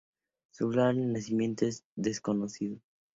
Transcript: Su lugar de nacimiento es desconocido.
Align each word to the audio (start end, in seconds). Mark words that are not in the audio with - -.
Su 0.49 0.71
lugar 0.71 0.95
de 0.95 1.05
nacimiento 1.05 1.67
es 1.67 1.85
desconocido. 1.95 2.79